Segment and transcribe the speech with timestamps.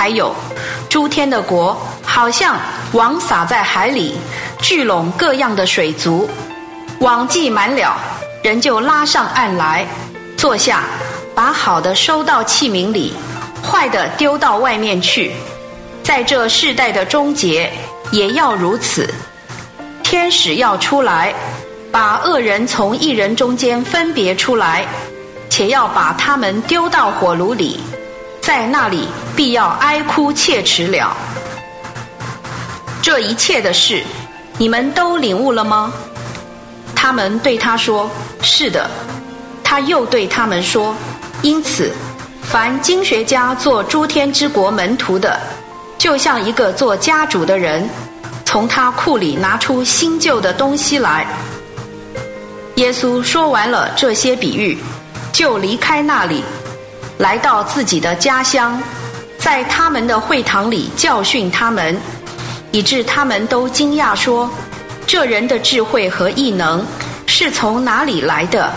[0.00, 0.34] 还有，
[0.88, 2.56] 诸天的国好像
[2.92, 4.16] 网撒在海里，
[4.62, 6.26] 聚拢各样的水族。
[7.00, 7.94] 网既满了，
[8.42, 9.86] 人就拉上岸来，
[10.38, 10.84] 坐下，
[11.34, 13.12] 把好的收到器皿里，
[13.62, 15.32] 坏的丢到外面去。
[16.02, 17.70] 在这世代的终结，
[18.10, 19.06] 也要如此。
[20.02, 21.34] 天使要出来，
[21.92, 24.86] 把恶人从一人中间分别出来，
[25.50, 27.78] 且要把他们丢到火炉里。
[28.40, 31.16] 在那里必要哀哭切齿了。
[33.02, 34.02] 这一切的事，
[34.58, 35.92] 你们都领悟了吗？
[36.94, 38.10] 他们对他说
[38.42, 38.90] ：“是的。”
[39.64, 40.94] 他又对他们说
[41.42, 41.92] ：“因此，
[42.42, 45.38] 凡经学家做诸天之国门徒的，
[45.96, 47.88] 就像一个做家主的人，
[48.44, 51.26] 从他库里拿出新旧的东西来。”
[52.76, 54.78] 耶稣说完了这些比喻，
[55.32, 56.42] 就离开那里。
[57.20, 58.82] 来到自己的家乡，
[59.36, 61.94] 在他们的会堂里教训他们，
[62.72, 64.50] 以致他们都惊讶说
[65.06, 66.82] ：“这人的智慧和异能
[67.26, 68.72] 是从哪里来的？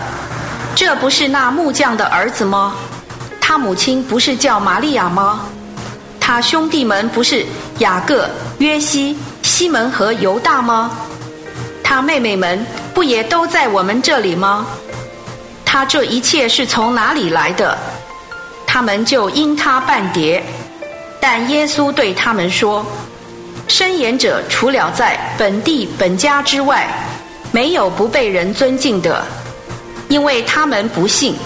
[0.74, 2.74] 这不是那木匠的儿子吗？
[3.40, 5.46] 他母亲不是叫玛利亚吗？
[6.20, 7.46] 他兄弟们不是
[7.78, 10.90] 雅各、约西、西门和犹大吗？
[11.82, 14.66] 他妹妹们不也都在我们这里吗？
[15.64, 17.78] 他这一切是从哪里来的？”
[18.74, 20.42] 他们就因他半跌，
[21.20, 22.84] 但耶稣对他们说
[23.68, 26.88] ：“伸言者除了在本地本家之外，
[27.52, 29.24] 没有不被人尊敬的，
[30.08, 31.36] 因为他们不信，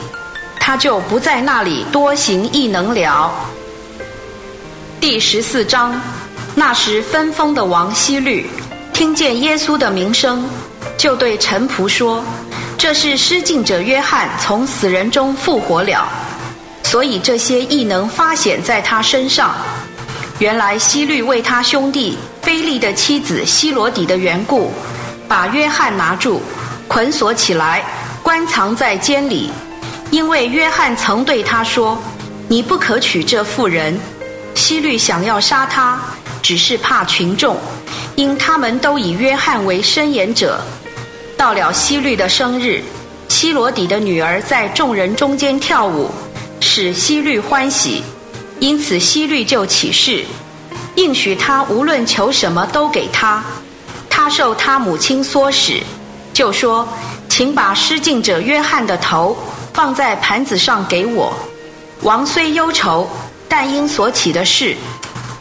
[0.59, 3.31] 他就不在那里多行异能了。”
[4.99, 6.01] 第十四章，
[6.55, 8.49] 那时分封的王希律
[8.95, 10.49] 听见耶稣的名声，
[10.97, 12.25] 就对臣仆说
[12.79, 16.09] ：“这是施浸者约翰从死人中复活了。”
[16.91, 19.55] 所以这些异能发显在他身上。
[20.39, 24.73] 原来希律为他兄弟菲利的妻子希罗底的缘故，
[25.29, 26.41] 把约翰拿住，
[26.89, 27.85] 捆锁起来，
[28.23, 29.51] 关藏在监里。
[30.11, 32.03] 因为约翰曾对他说
[32.49, 34.01] ：“你不可娶这妇人。”
[34.57, 36.01] 希律想要杀他，
[36.41, 37.59] 只是怕群众，
[38.15, 40.59] 因他们都以约翰为申言者。
[41.37, 42.83] 到了希律的生日，
[43.29, 46.11] 希罗底的女儿在众人中间跳舞。
[46.61, 48.03] 使希律欢喜，
[48.61, 50.25] 因此希律就起誓，
[50.97, 53.43] 应许他无论求什么都给他。
[54.11, 55.81] 他受他母亲唆使，
[56.33, 56.87] 就说
[57.29, 59.39] ：“请把失敬者约翰的头
[59.73, 61.33] 放在盘子上给我。”
[62.03, 63.09] 王虽忧愁，
[63.49, 64.77] 但因所起的事，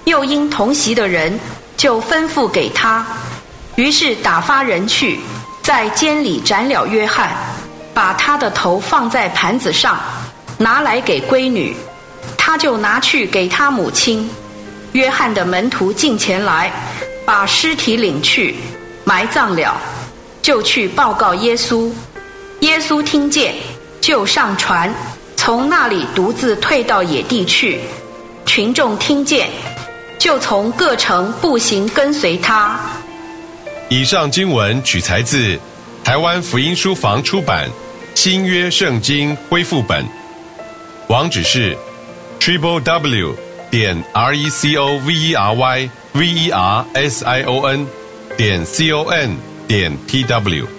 [0.05, 1.39] 又因同席的人，
[1.75, 3.05] 就吩咐给他。
[3.75, 5.19] 于是打发人去，
[5.63, 7.35] 在监里斩了约翰，
[7.93, 9.99] 把他的头放在盘子上。
[10.57, 11.75] 拿来给闺女，
[12.37, 14.29] 他就拿去给他母亲。
[14.93, 16.71] 约翰的门徒进前来，
[17.25, 18.55] 把尸体领去，
[19.03, 19.79] 埋葬了，
[20.41, 21.91] 就去报告耶稣。
[22.61, 23.53] 耶稣听见，
[24.01, 24.91] 就上船，
[25.35, 27.79] 从那里独自退到野地去。
[28.45, 29.49] 群众听见，
[30.17, 32.79] 就从各城步行跟随他。
[33.89, 35.59] 以上经文取材自
[36.03, 37.67] 台湾福音书房出版
[38.15, 40.03] 《新约圣经恢复本》。
[41.07, 41.77] 网址是
[42.37, 43.33] triple w
[43.71, 47.65] 点 r e c o v e r y v e r s i o
[47.65, 47.87] n
[48.35, 49.37] 点 c o n
[49.69, 50.76] 点 t w。